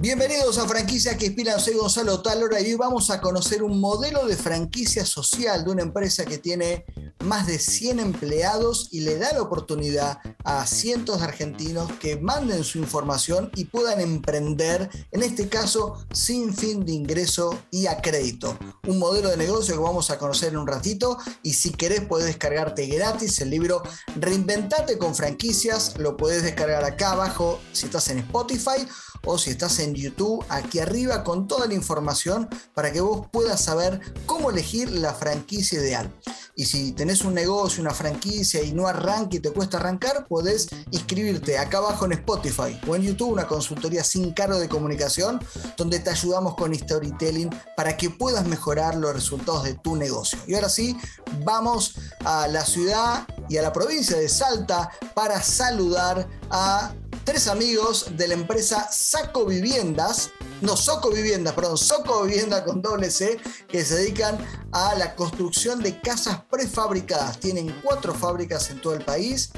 [0.00, 4.26] Bienvenidos a Franquicias que Inspiran, soy Gonzalo Talora y hoy vamos a conocer un modelo
[4.26, 6.84] de franquicia social de una empresa que tiene
[7.24, 12.62] más de 100 empleados y le da la oportunidad a cientos de argentinos que manden
[12.62, 18.56] su información y puedan emprender, en este caso, sin fin de ingreso y a crédito.
[18.86, 22.28] Un modelo de negocio que vamos a conocer en un ratito y si querés puedes
[22.28, 23.82] descargarte gratis el libro
[24.14, 28.86] Reinventate con franquicias, lo puedes descargar acá abajo si estás en Spotify
[29.24, 33.60] o si estás en YouTube, aquí arriba con toda la información para que vos puedas
[33.62, 36.12] saber cómo elegir la franquicia ideal.
[36.58, 40.68] Y si tenés un negocio, una franquicia y no arranque y te cuesta arrancar, podés
[40.90, 45.40] inscribirte acá abajo en Spotify o en YouTube, una consultoría sin cargo de comunicación,
[45.76, 50.36] donde te ayudamos con storytelling para que puedas mejorar los resultados de tu negocio.
[50.48, 50.96] Y ahora sí,
[51.44, 51.94] vamos
[52.24, 56.92] a la ciudad y a la provincia de Salta para saludar a
[57.28, 60.30] tres amigos de la empresa Saco Viviendas,
[60.62, 64.38] no, Soco Viviendas, perdón, Soco Vivienda con doble C, que se dedican
[64.72, 67.38] a la construcción de casas prefabricadas.
[67.38, 69.50] Tienen cuatro fábricas en todo el país,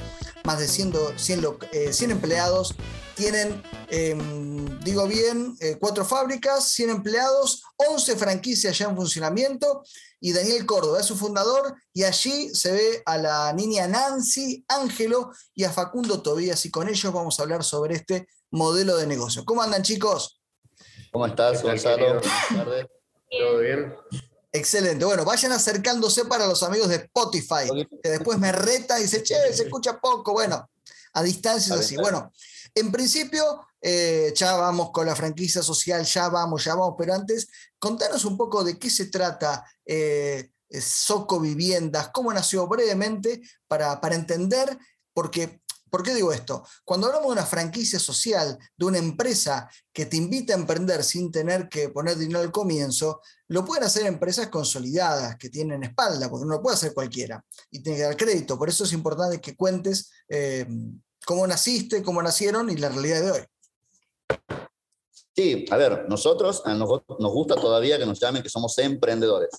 [0.43, 1.47] más de 100, 100,
[1.93, 2.75] 100 empleados.
[3.15, 9.83] Tienen, em, digo bien, eh, cuatro fábricas, 100 empleados, 11 franquicias ya en funcionamiento.
[10.19, 11.75] Y Daniel Córdoba es su fundador.
[11.93, 16.65] Y allí se ve a la niña Nancy, Ángelo y a Facundo Tobías.
[16.65, 19.43] Y con ellos vamos a hablar sobre este modelo de negocio.
[19.45, 20.41] ¿Cómo andan, chicos?
[21.11, 22.05] ¿Cómo estás, Gonzalo?
[22.05, 22.85] Buenas tardes.
[23.29, 23.95] ¿Todo bien?
[24.53, 25.05] Excelente.
[25.05, 29.35] Bueno, vayan acercándose para los amigos de Spotify, que después me reta y dice, che,
[29.53, 30.33] se escucha poco.
[30.33, 30.69] Bueno,
[31.13, 31.95] a distancia es así.
[31.95, 32.31] Bueno,
[32.75, 37.47] en principio, eh, ya vamos con la franquicia social, ya vamos, ya vamos, pero antes,
[37.79, 44.15] contanos un poco de qué se trata eh, Soco Viviendas, cómo nació brevemente para, para
[44.15, 44.77] entender,
[45.13, 45.61] porque
[45.91, 46.65] ¿Por qué digo esto?
[46.85, 51.29] Cuando hablamos de una franquicia social, de una empresa que te invita a emprender sin
[51.33, 56.45] tener que poner dinero al comienzo, lo pueden hacer empresas consolidadas, que tienen espalda, porque
[56.45, 58.57] no lo puede hacer cualquiera y tiene que dar crédito.
[58.57, 60.65] Por eso es importante que cuentes eh,
[61.25, 63.41] cómo naciste, cómo nacieron y la realidad de hoy.
[65.35, 69.49] Sí, a ver, nosotros nos, nos gusta todavía que nos llamen que somos emprendedores.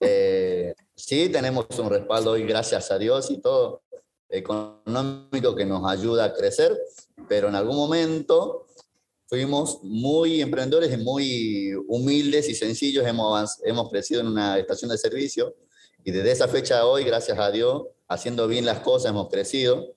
[0.00, 3.82] Eh, sí, tenemos un respaldo hoy, gracias a Dios y todo,
[4.28, 6.78] económico que nos ayuda a crecer,
[7.28, 8.66] pero en algún momento
[9.26, 13.06] fuimos muy emprendedores y muy humildes y sencillos.
[13.06, 15.54] Hemos, hemos crecido en una estación de servicio
[16.04, 19.94] y desde esa fecha a hoy, gracias a Dios, haciendo bien las cosas, hemos crecido.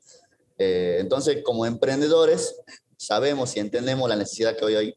[0.63, 2.55] Eh, entonces, como emprendedores,
[2.95, 4.95] sabemos y entendemos la necesidad que hoy,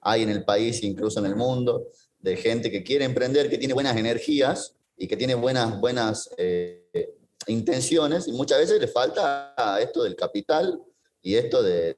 [0.00, 1.86] hay en el país, incluso en el mundo,
[2.18, 7.14] de gente que quiere emprender, que tiene buenas energías y que tiene buenas, buenas eh,
[7.46, 10.82] intenciones y muchas veces le falta esto del capital
[11.22, 11.96] y esto de,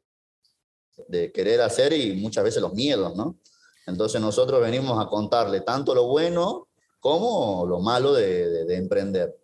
[1.33, 3.39] querer hacer y muchas veces los miedos, ¿no?
[3.87, 6.69] Entonces nosotros venimos a contarle tanto lo bueno
[7.01, 9.40] como lo malo de, emprender.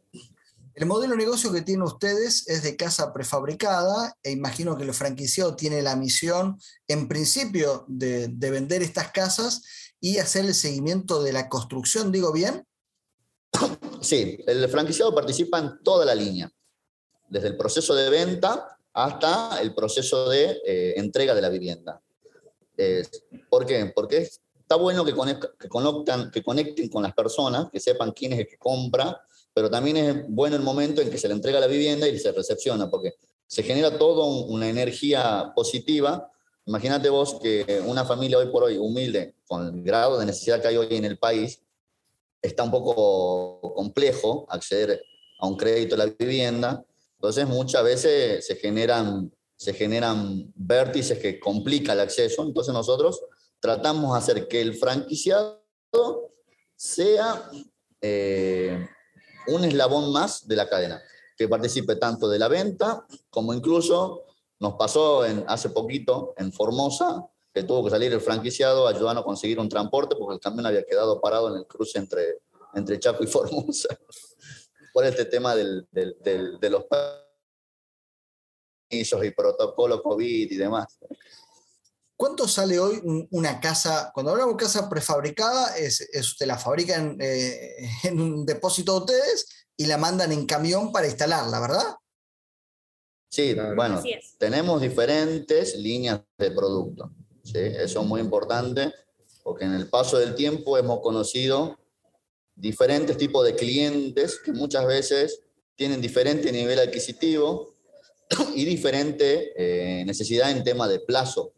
[0.77, 4.93] El modelo de negocio que tienen ustedes es de casa prefabricada e imagino que el
[4.93, 9.63] franquiciado tiene la misión, en principio, de, de vender estas casas
[10.01, 12.67] y hacer el seguimiento de la construcción, digo bien.
[14.03, 16.53] Sí, el franquiciado participa en toda la línea,
[17.31, 22.01] desde el proceso de venta hasta el proceso de eh, entrega de la vivienda.
[23.49, 23.91] ¿Por qué?
[23.95, 24.29] Porque
[24.61, 28.59] está bueno que, conectan, que conecten con las personas, que sepan quién es el que
[28.59, 29.19] compra,
[29.57, 32.31] pero también es bueno el momento en que se le entrega la vivienda y se
[32.31, 33.15] recepciona, porque
[33.47, 36.31] se genera toda una energía positiva.
[36.67, 40.69] Imagínate vos que una familia hoy por hoy humilde, con el grado de necesidad que
[40.69, 41.63] hay hoy en el país,
[42.43, 45.03] está un poco complejo acceder
[45.39, 46.85] a un crédito a la vivienda.
[47.15, 52.43] Entonces muchas veces se generan, se generan vértices que complican el acceso.
[52.43, 53.23] Entonces nosotros
[53.59, 55.63] tratamos de hacer que el franquiciado
[56.77, 57.51] sea
[58.03, 58.87] eh,
[59.49, 61.03] un eslabón más de la cadena,
[61.37, 64.25] que participe tanto de la venta como incluso
[64.59, 69.25] nos pasó en, hace poquito en Formosa, que tuvo que salir el franquiciado ayudando a
[69.25, 72.41] conseguir un transporte porque el camión había quedado parado en el cruce entre,
[72.75, 73.99] entre Chaco y Formosa
[74.93, 76.85] por este tema de los
[78.89, 80.99] y protocolo COVID y demás.
[82.17, 84.11] ¿Cuánto sale hoy una casa?
[84.15, 88.99] Cuando hablamos de casa prefabricada, es, es usted la fabrican eh, en un depósito de
[88.99, 91.97] ustedes y la mandan en camión para instalarla, ¿verdad?
[93.29, 94.03] Sí, bueno,
[94.39, 97.11] tenemos diferentes líneas de producto.
[97.45, 97.59] ¿sí?
[97.59, 98.93] Eso es muy importante
[99.43, 101.79] porque en el paso del tiempo hemos conocido
[102.55, 105.43] diferentes tipos de clientes que muchas veces
[105.75, 107.75] tienen diferente nivel adquisitivo
[108.55, 111.53] y diferente eh, necesidad en tema de plazo.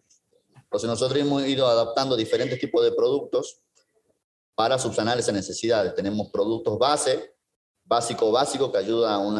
[0.68, 3.62] Entonces nosotros hemos ido adaptando diferentes tipos de productos
[4.54, 5.94] para subsanar esas necesidades.
[5.94, 7.34] Tenemos productos base,
[7.84, 9.38] básico, básico, que ayuda a un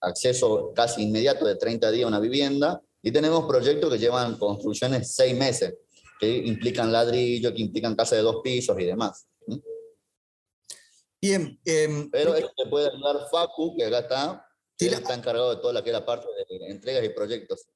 [0.00, 2.82] acceso casi inmediato de 30 días a una vivienda.
[3.00, 5.74] Y tenemos proyectos que llevan construcciones seis meses,
[6.18, 9.28] que implican ladrillo, que implican casa de dos pisos y demás.
[11.22, 11.60] Bien.
[11.64, 14.46] Em, Pero esto te puede ayudar Facu, que acá está,
[14.80, 17.66] él está encargado de toda la que la parte de entregas y proyectos.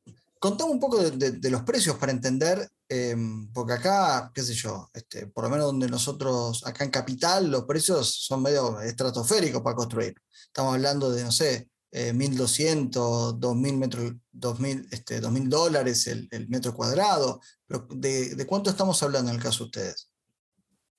[0.45, 5.27] Contame un poco de, los precios para entender, em, porque acá, qué sé yo, este,
[5.29, 10.15] por lo menos donde nosotros, acá en Capital, los precios son medio estratosféricos para construir.
[10.45, 17.41] Estamos hablando de, no sé, 1.200, 2.000 metros, 2.000 este, dólares el, metro cuadrado.
[17.89, 20.11] De, cuánto estamos hablando en el caso de ustedes?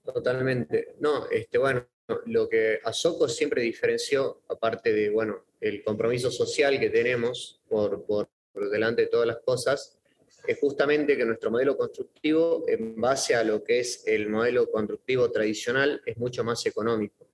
[0.04, 0.96] Totalmente.
[1.00, 1.86] No, este, bueno,
[2.26, 8.28] lo que Asoco siempre diferenció, aparte de, bueno, el compromiso social que tenemos por, por
[8.56, 10.00] por delante de todas las cosas,
[10.48, 15.30] es justamente que nuestro modelo constructivo, en base a lo que es el modelo constructivo
[15.32, 17.28] tradicional, es mucho más económico.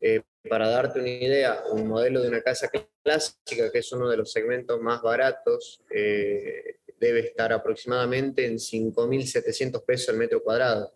[0.00, 2.70] Eh, para darte una idea, un modelo de una casa
[3.02, 9.84] clásica, que es uno de los segmentos más baratos, eh, debe estar aproximadamente en 5.700
[9.84, 10.92] pesos el metro cuadrado.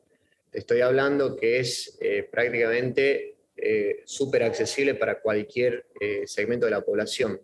[0.51, 3.37] Te estoy hablando que es eh, prácticamente
[4.07, 5.85] súper accesible para cualquier
[6.25, 7.39] segmento de la población.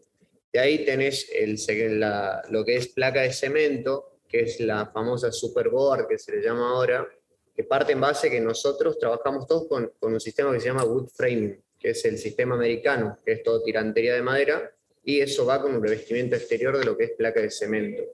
[0.56, 2.00] De ahí tenés el,
[2.48, 6.70] lo que es placa de cemento, que es la famosa superboard que se le llama
[6.70, 7.06] ahora,
[7.54, 10.84] que parte en base que nosotros trabajamos todos con, con un sistema que se llama
[10.84, 14.72] wood framing, que es el sistema americano, que es todo tirantería de madera,
[15.04, 18.04] y eso va con un revestimiento exterior de lo que es placa de cemento.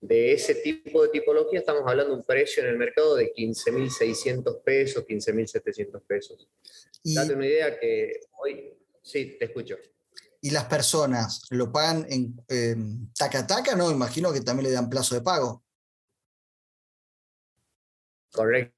[0.00, 4.62] De ese tipo de tipología estamos hablando de un precio en el mercado de 15.600
[4.62, 6.48] pesos, 15.700 pesos.
[7.04, 8.78] Date una idea que hoy...
[9.02, 9.76] Sí, te escucho
[10.44, 12.74] y las personas lo pagan en eh,
[13.16, 13.90] taca taca, ¿no?
[13.90, 15.62] Imagino que también le dan plazo de pago.
[18.32, 18.74] Correcto.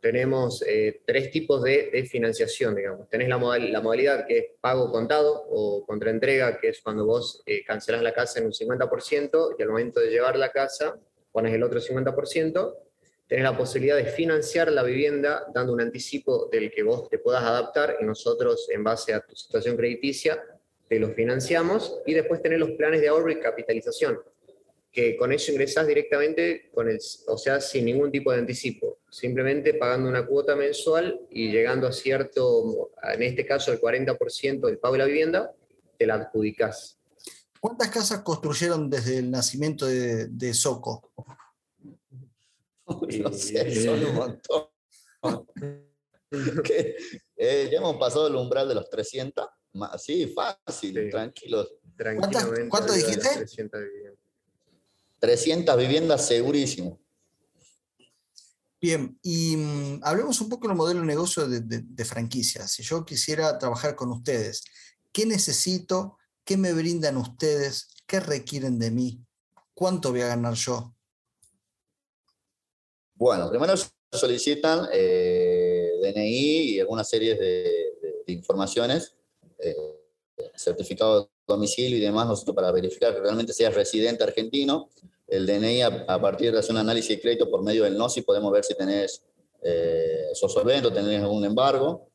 [0.00, 3.08] Tenemos eh, tres tipos de, financiación, digamos.
[3.08, 8.02] Tenés la, modalidad que es pago contado o contraentrega, que es cuando vos eh, cancelás
[8.02, 10.98] la casa en un 50% y al momento de llevar la casa
[11.30, 12.74] pones el otro 50%
[13.30, 17.44] tenés la posibilidad de financiar la vivienda dando un anticipo del que vos te puedas
[17.44, 20.42] adaptar y nosotros, en base a tu situación crediticia,
[20.88, 24.18] te lo financiamos y después tenés los planes de ahorro y capitalización,
[24.90, 26.72] que con eso ingresás directamente,
[27.28, 31.92] o sea, sin ningún tipo de anticipo, simplemente pagando una cuota mensual y llegando a
[31.92, 35.54] cierto, en este caso el 40% del pago de la vivienda,
[35.96, 36.98] te la adjudicás.
[37.60, 41.12] ¿Cuántas casas construyeron desde el nacimiento de, de Soco?
[43.22, 44.66] no sé, son un montón.
[47.42, 49.46] Eh, ya hemos pasado el umbral de los 300.
[49.96, 51.72] Sí, fácil, tranquilos.
[52.68, 53.46] ¿Cuánto dijiste?
[55.18, 56.26] 300 viviendas.
[56.26, 57.00] segurísimo.
[58.78, 62.70] Bien, y mm, hablemos un poco del modelo de negocio de, de, franquicias.
[62.70, 64.62] Si yo quisiera trabajar con ustedes,
[65.10, 66.18] ¿qué necesito?
[66.44, 67.88] ¿Qué me brindan ustedes?
[68.06, 69.24] ¿Qué requieren de mí?
[69.72, 70.94] ¿Cuánto voy a ganar yo?
[73.20, 73.74] Bueno, primero
[74.10, 79.14] solicitan eh, DNI y algunas series de, informaciones,
[79.58, 79.76] eh,
[80.54, 84.88] certificado de domicilio y demás, nosotros para verificar que realmente seas residente argentino.
[85.28, 88.50] El DNI, a, partir de hacer un análisis de crédito por medio del NOSI, podemos
[88.52, 89.22] ver si tenés,
[89.62, 92.08] eh, sos solvente o tenés algún embargo.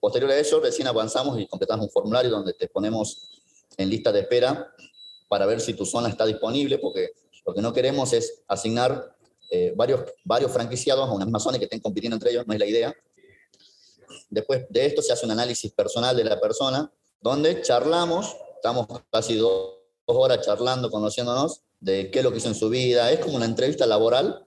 [0.00, 3.30] Posterior a eso, recién avanzamos y completamos un formulario donde te ponemos
[3.76, 4.74] en lista de espera
[5.28, 7.12] para ver si tu zona está disponible, porque
[7.46, 9.13] lo que no queremos es asignar
[9.50, 12.52] eh, varios, varios franquiciados a una misma zona y que estén compitiendo entre ellos, no
[12.52, 12.94] es la idea.
[14.30, 19.36] Después de esto se hace un análisis personal de la persona, donde charlamos, estamos casi
[19.36, 19.74] dos,
[20.06, 23.10] horas charlando, conociéndonos, de qué es lo que hizo en su vida.
[23.10, 24.46] Es como una entrevista laboral,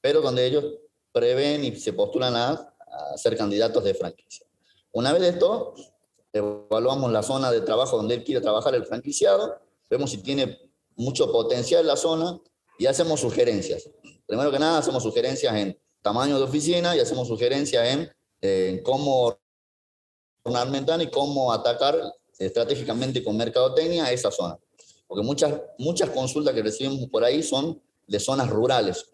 [0.00, 0.64] pero donde ellos
[1.12, 2.68] prevén y se postulan a,
[3.16, 4.46] ser candidatos de franquicia.
[4.92, 5.74] Una vez de esto,
[6.30, 9.58] evaluamos la zona de trabajo donde él quiere trabajar el franquiciado,
[9.88, 10.60] vemos si tiene
[10.96, 12.38] mucho potencial en la zona
[12.78, 13.88] y hacemos sugerencias.
[14.32, 18.10] Primero que nada, hacemos sugerencias en tamaño de oficina y hacemos sugerencias
[18.40, 19.36] en, cómo
[20.42, 22.00] ornamentar y cómo atacar
[22.38, 24.58] estratégicamente con mercadotecnia esa zona.
[25.06, 29.04] Porque muchas, muchas consultas que recibimos por ahí son de zonas rurales.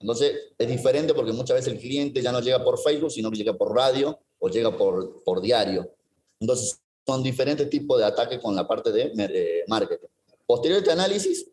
[0.00, 3.36] Entonces, es diferente porque muchas veces el cliente ya no llega por Facebook, sino que
[3.36, 5.92] llega por radio o llega por, por diario.
[6.40, 10.08] Entonces, son diferentes tipos de ataques con la parte de marketing.
[10.46, 11.50] Posterior a este análisis,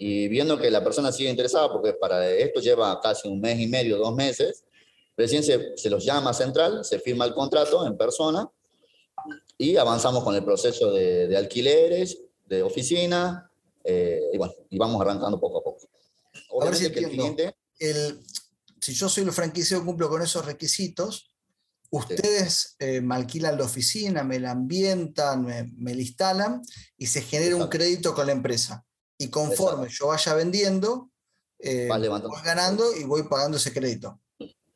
[0.00, 3.66] y viendo que la persona sigue interesada, porque para esto lleva casi un mes y
[3.66, 4.64] medio, dos meses,
[5.18, 8.48] Recién se, se los llama a central, se firma el contrato en persona
[9.58, 13.50] y avanzamos con el proceso de, de alquileres, de oficina,
[13.82, 15.88] eh, y bueno, y vamos arrancando poco a poco.
[16.62, 17.56] A ver si que el cliente...
[17.80, 18.20] El,
[18.80, 21.32] si yo soy el franquiciado, cumplo con esos requisitos,
[21.90, 26.62] ustedes eh, me alquilan la oficina, me la ambientan, me, me la instalan
[26.96, 28.86] y se genera un crédito con la empresa.
[29.18, 31.10] Y conforme yo vaya vendiendo,
[31.58, 34.20] eh, voy ganando y voy pagando ese crédito.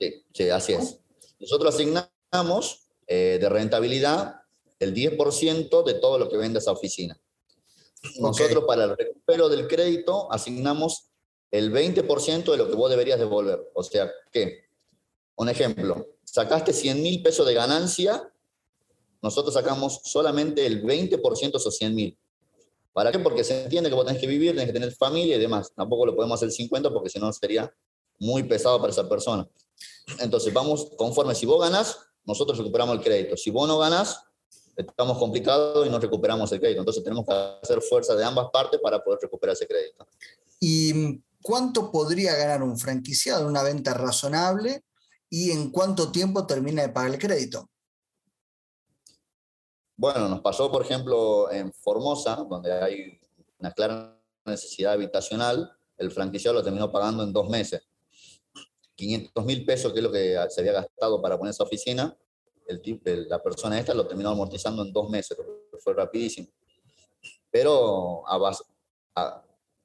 [0.00, 0.98] Sí, sí así es.
[1.38, 4.42] Nosotros asignamos eh, de rentabilidad
[4.80, 7.18] el 10% de todo lo que vende esa oficina.
[8.18, 11.12] Nosotros para el recupero del crédito asignamos
[11.52, 13.70] el 20% de lo que vos deberías devolver.
[13.74, 14.64] O sea, ¿qué?
[15.36, 18.28] Un ejemplo, sacaste 100 mil pesos de ganancia,
[19.22, 22.18] nosotros sacamos solamente el 20% de esos 100 mil.
[22.92, 23.18] ¿Para qué?
[23.18, 25.72] Porque se entiende que vos tenés que vivir, tenés que tener familia y demás.
[25.74, 27.72] Tampoco lo podemos hacer 50 porque si no sería
[28.18, 29.48] muy pesado para esa persona.
[30.18, 31.34] Entonces, vamos conforme.
[31.34, 33.36] Si vos ganás, nosotros recuperamos el crédito.
[33.36, 34.20] Si vos no ganás,
[34.76, 36.80] estamos complicados y no recuperamos el crédito.
[36.80, 40.06] Entonces, tenemos que hacer fuerza de ambas partes para poder recuperar ese crédito.
[40.60, 44.84] ¿Y cuánto podría ganar un franquiciado en una venta razonable
[45.30, 47.68] y en cuánto tiempo termina de pagar el crédito?
[50.02, 53.20] Bueno, nos pasó, por ejemplo, en Formosa, donde hay
[53.60, 57.86] una clara necesidad habitacional, el franquiciado lo terminó pagando en dos meses.
[58.96, 62.16] 500 mil pesos, que es lo que se había gastado para poner esa oficina,
[62.66, 65.38] el, la persona esta lo terminó amortizando en dos meses,
[65.78, 66.48] fue rapidísimo.
[67.48, 68.24] Pero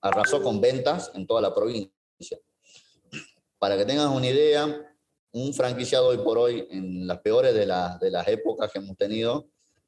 [0.01, 2.39] arrasó con ventas en toda la provincia.
[3.59, 4.95] Para que tengas una idea,
[5.31, 7.67] un franquiciado hoy por hoy, en las peores de,
[8.01, 9.47] de las épocas que hemos tenido,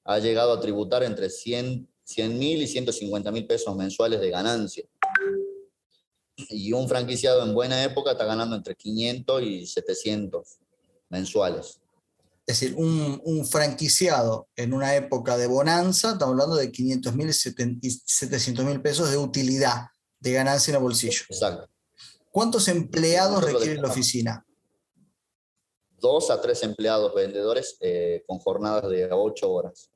[0.09, 1.87] ha llegado a tributar entre 100
[2.29, 4.83] mil y 150 mil pesos mensuales de ganancia.
[6.49, 10.57] Y un franquiciado en buena época está ganando entre 500 y 700
[11.09, 11.79] mensuales.
[12.47, 17.29] Es decir, un, un franquiciado en una época de bonanza, estamos hablando de 500 mil
[17.29, 19.89] y 700 mil pesos de utilidad,
[20.19, 21.21] de ganancia en el bolsillo.
[21.29, 21.69] Exacto.
[22.31, 24.43] ¿Cuántos empleados requiere la oficina?
[25.99, 29.91] Dos a tres empleados vendedores eh, con jornadas de ocho horas.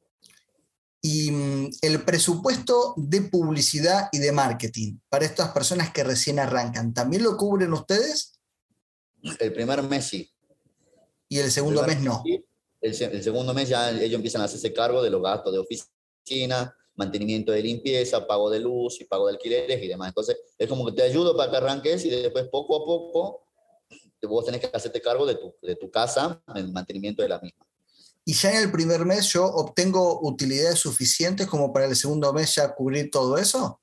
[1.05, 6.93] Y mm, el presupuesto de publicidad y de marketing para estas personas que recién arrancan,
[6.93, 8.39] ¿también lo cubren ustedes?
[9.37, 10.31] El primer mes sí.
[11.27, 12.23] ¿Y el segundo mes no?
[12.79, 17.51] El, segundo mes ya ellos empiezan a hacerse cargo de los gastos de oficina, mantenimiento
[17.51, 20.07] de limpieza, pago de luz y pago de alquileres y demás.
[20.07, 23.45] Entonces, es como que te ayudo para que arranques y después poco a poco
[24.21, 27.65] vos tenés que hacerte cargo de tu, de tu casa, el mantenimiento de la misma
[28.25, 32.55] y ya en el primer mes yo obtengo utilidades suficientes como para el segundo mes
[32.55, 33.79] ya cubrir todo eso?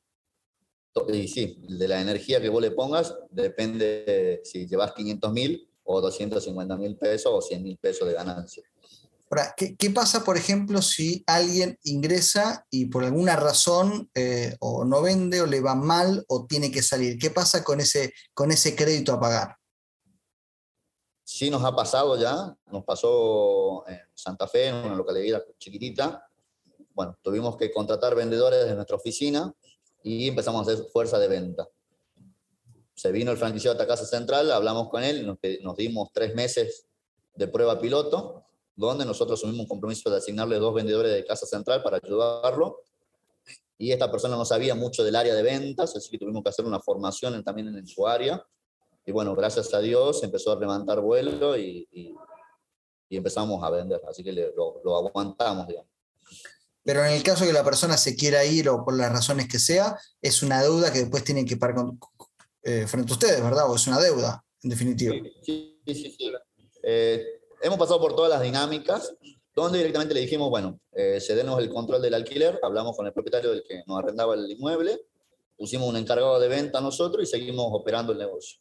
[1.28, 6.76] sí, de la energía que vos le pongas depende si llevas 500 mil o 250
[6.76, 8.62] mil pesos o 100 mil pesos de ganancia.
[9.30, 14.84] Ahora, ¿qué, ¿qué, pasa, por ejemplo, si alguien ingresa y por alguna razón eh, o
[14.84, 17.16] no vende o le va mal o tiene que salir?
[17.16, 19.59] ¿Qué pasa con ese, con ese crédito a pagar?
[21.32, 26.28] Sí nos ha pasado ya, nos pasó en Santa Fe, en una localidad chiquitita.
[26.92, 29.54] Bueno, tuvimos que contratar vendedores de nuestra oficina
[30.02, 31.68] y empezamos a hacer fuerza de venta.
[32.96, 36.88] Se vino el franquiciado a Casa Central, hablamos con él, nos, nos dimos tres meses
[37.36, 38.44] de prueba piloto,
[38.74, 42.82] donde nosotros asumimos un compromiso de asignarle dos vendedores de Casa Central para ayudarlo.
[43.78, 46.64] Y esta persona no sabía mucho del área de ventas, así que tuvimos que hacer
[46.64, 48.44] una formación también en su área
[49.10, 52.14] y bueno, gracias a Dios empezó a levantar vuelo y, y,
[53.16, 55.90] empezamos a vender, así que lo, lo, aguantamos, digamos.
[56.84, 59.58] Pero en el caso que la persona se quiera ir o por las razones que
[59.58, 61.86] sea, es una deuda que después tienen que pagar
[62.62, 63.68] eh, frente a ustedes, ¿verdad?
[63.68, 65.12] O es una deuda, en definitiva.
[65.42, 66.32] Sí, sí, sí.
[66.84, 67.24] Eh,
[67.62, 69.12] hemos pasado por todas las dinámicas,
[69.56, 73.50] donde directamente le dijimos, bueno, eh, cedemos el control del alquiler, hablamos con el propietario
[73.50, 75.00] del que nos arrendaba el inmueble,
[75.58, 78.60] pusimos un encargado de venta nosotros y seguimos operando el negocio.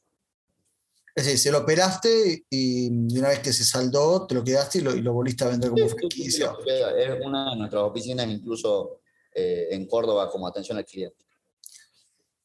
[1.16, 4.82] Es decir, se lo operaste y una vez que se saldó, te lo quedaste y
[4.82, 6.54] lo, volviste a vender como franquicia.
[6.98, 9.02] es una de nuestras oficinas, incluso
[9.34, 11.26] eh, en Córdoba, como atención al cliente.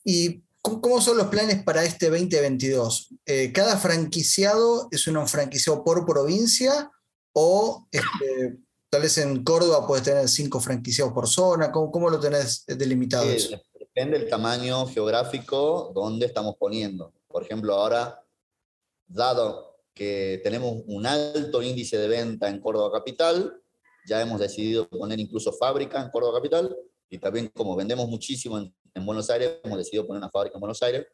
[0.05, 3.15] ¿Y cómo son los planes para este 2022?
[3.27, 6.91] Eh, ¿Cada franquiciado es un franquiciado por provincia
[7.33, 8.59] o este,
[8.91, 11.71] tal vez en Córdoba puedes tener cinco franquiciados por zona?
[11.71, 13.27] ¿Cómo, cómo lo tenés delimitado?
[13.95, 17.13] depende del tamaño geográfico donde estamos poniendo.
[17.29, 18.24] Por ejemplo, ahora
[19.07, 23.61] dado que tenemos un alto índice de venta en Córdoba Capital,
[24.07, 26.77] ya hemos decidido poner incluso fábrica en Córdoba Capital,
[27.09, 28.75] y también como vendemos muchísimo en,
[29.07, 31.07] Buenos Aires, hemos decidido poner una fábrica en Buenos Aires.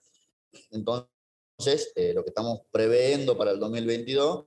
[0.70, 4.44] Entonces, eh, lo que estamos previendo para el 2022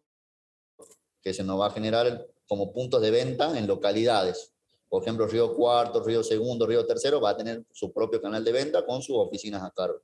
[1.23, 4.53] que se nos va a generar como puntos de venta en localidades.
[4.89, 8.51] Por ejemplo, Río Cuarto, Río Segundo, Río Tercero va a tener su propio canal de
[8.51, 10.01] venta con sus oficinas a cargo.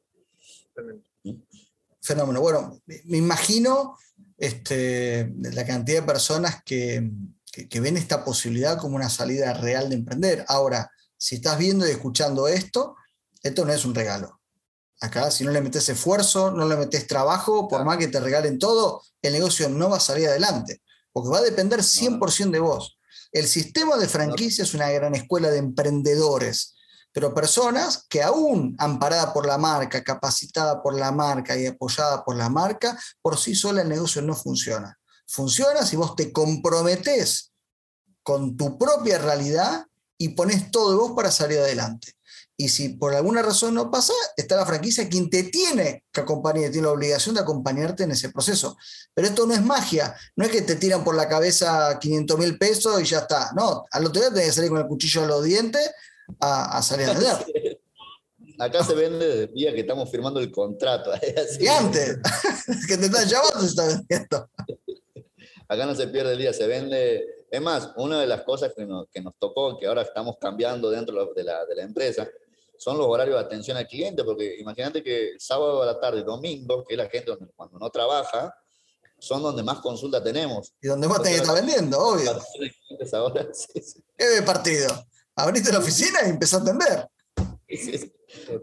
[2.01, 2.41] Fenómeno.
[2.41, 3.97] Bueno, me imagino
[4.37, 7.11] este, la cantidad de personas que,
[7.51, 10.45] que, ven esta posibilidad como una salida real de emprender.
[10.47, 12.95] Ahora, si estás viendo y escuchando esto,
[13.43, 14.39] esto no es un regalo.
[15.01, 18.59] Acá, si no le metes esfuerzo, no le metes trabajo, por más que te regalen
[18.59, 22.97] todo, el negocio no va a salir adelante, porque va a depender 100% de vos.
[23.31, 26.75] El sistema de franquicia es una gran escuela de emprendedores,
[27.11, 32.35] pero personas que aún amparada por la marca, capacitada por la marca y apoyada por
[32.35, 34.97] la marca, por sí sola el negocio no funciona.
[35.27, 37.51] Funciona si vos te comprometés
[38.23, 39.85] con tu propia realidad
[40.17, 42.13] y pones todo de vos para salir adelante.
[42.61, 46.71] Y si por alguna razón no pasa, está la franquicia quien te tiene que acompañar,
[46.71, 48.77] tiene la obligación de acompañarte en ese proceso.
[49.13, 52.57] Pero esto no es magia, no es que te tiran por la cabeza 500 mil
[52.57, 53.53] pesos y ya está.
[53.55, 55.89] No, al otro día tenés que salir con el cuchillo a los dientes
[56.39, 57.81] a, salir a vender.
[58.59, 61.11] Acá se vende desde el día que estamos firmando el contrato.
[61.59, 62.17] Y antes,
[62.87, 64.49] que te están llamando, se está vendiendo.
[65.67, 67.45] Acá no se pierde el día, se vende.
[67.49, 70.89] Es más, una de las cosas que nos, que nos tocó, que ahora estamos cambiando
[70.89, 72.27] dentro de la, de la empresa,
[72.77, 76.83] son los horarios de atención al cliente, porque imagínate que sábado a la tarde, domingo,
[76.85, 78.53] que es la gente cuando no trabaja,
[79.19, 80.73] son donde más consulta tenemos.
[80.81, 82.31] Y donde más que estar vendiendo, obvio.
[83.13, 83.47] Ahora,
[84.17, 84.87] ¿Qué partido?
[85.41, 87.07] Abriste la oficina y empezaste a atender.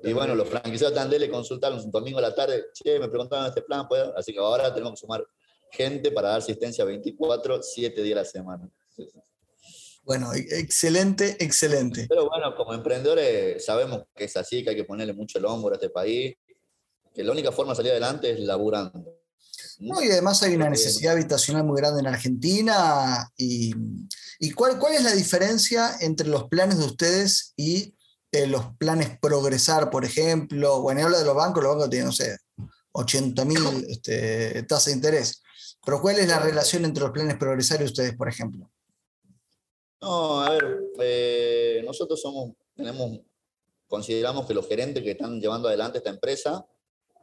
[0.02, 3.08] Y bueno, los franquiciados de Andel le consultaron un domingo a la tarde, che, me
[3.08, 5.26] preguntaron este plan, así que ahora tenemos que sumar
[5.70, 8.70] gente para dar asistencia 24, 7 días a la semana.
[10.02, 12.06] Bueno, e-, excelente, excelente.
[12.08, 15.72] Pero bueno, como emprendedores sabemos que es así, que hay que ponerle mucho el hombro
[15.72, 16.34] a este país,
[17.12, 19.18] que la única forma de salir adelante es laburando.
[19.78, 23.30] No, y además hay una necesidad habitacional muy grande en Argentina.
[23.36, 23.72] ¿Y,
[24.54, 27.94] cuál, cuál, es la diferencia entre los planes de ustedes y
[28.32, 30.80] eh, los planes Progresar, por ejemplo?
[30.80, 32.38] Bueno, habla de los bancos, los bancos tienen, no sé,
[32.92, 35.42] 80 mil este, tasas de interés.
[35.84, 38.70] Pero ¿cuál es la relación entre los planes Progresar y ustedes, por ejemplo?
[40.00, 43.20] No, a ver, eh, nosotros somos, tenemos,
[43.86, 46.66] consideramos que los gerentes que están llevando adelante esta empresa,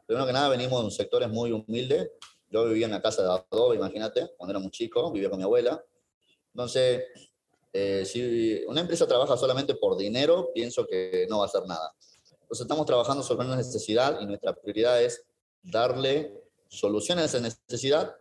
[0.06, 2.12] primero que nada venimos de sectores muy humilde.
[2.50, 5.44] Yo vivía en la casa de adobe, imagínate, cuando era muy chico, vivía con mi
[5.44, 5.82] abuela.
[6.52, 7.02] Entonces,
[7.72, 11.92] eh, si una empresa trabaja solamente por dinero, pienso que no va a hacer nada.
[12.42, 15.24] Entonces, estamos trabajando sobre una necesidad y nuestra prioridad es
[15.62, 16.32] darle
[16.68, 18.14] soluciones a esa necesidad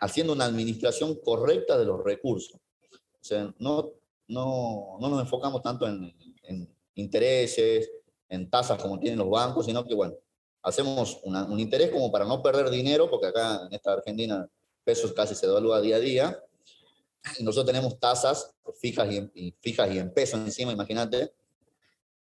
[0.00, 2.60] haciendo una administración correcta de los recursos.
[3.20, 3.92] O sea, no,
[4.26, 7.90] no, no nos enfocamos tanto en, en, intereses,
[8.28, 10.14] en tasas como tienen los bancos, sino que, bueno,
[10.68, 14.48] hacemos un interés como para no perder dinero, porque acá en esta Argentina
[14.84, 16.44] pesos casi se devalúa día a día,
[17.38, 21.32] y nosotros tenemos tasas fijas y, en, fijas y en pesos encima, imagínate,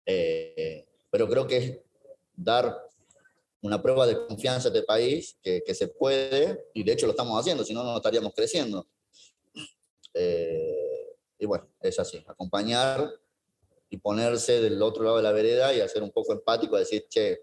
[0.05, 1.79] eh, pero creo que es
[2.35, 2.87] dar
[3.63, 7.13] una prueba de confianza a este país, que, que, se puede, y de hecho lo
[7.13, 8.87] estamos haciendo, si no, no estaríamos creciendo.
[10.15, 13.11] Eh, y bueno, es así, acompañar
[13.91, 17.43] y ponerse del otro lado de la vereda y hacer un poco empático, decir, che,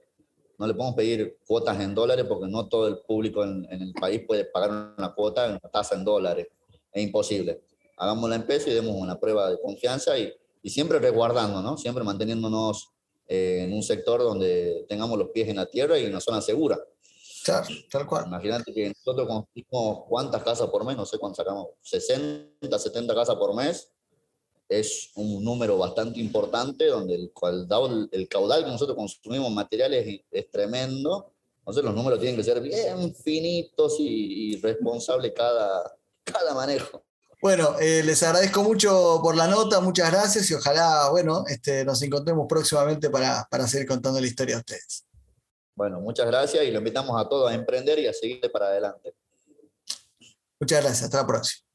[0.63, 4.21] no le podemos pedir cuotas en dólares porque no todo el público en, el país
[4.25, 6.47] puede pagar una cuota, una tasa en dólares.
[6.89, 7.63] Es imposible.
[7.97, 11.75] Hagámosla en peso y demos una prueba de confianza y, y siempre resguardando, ¿no?
[11.75, 12.93] Siempre manteniéndonos
[13.27, 16.39] eh, en un sector donde tengamos los pies en la tierra y en una zona
[16.39, 16.79] segura.
[17.43, 18.27] Claro, tal cual.
[18.27, 23.35] Imagínate que nosotros construimos cuántas casas por mes, no sé cuántas sacamos, 60, 70 casas
[23.35, 23.91] por mes.
[24.79, 30.51] Es un número bastante importante donde el caudal, el caudal que nosotros consumimos materiales es,
[30.51, 31.31] tremendo.
[31.59, 37.03] Entonces los números tienen que ser bien finitos y, y responsables cada, cada manejo.
[37.43, 42.01] Bueno, eh, les agradezco mucho por la nota, muchas gracias y ojalá, bueno, este, nos
[42.01, 45.05] encontremos próximamente para, para seguir contando la historia a ustedes.
[45.75, 49.13] Bueno, muchas gracias y lo invitamos a todos a emprender y a seguirle para adelante.
[50.57, 51.72] Muchas gracias, hasta la próxima.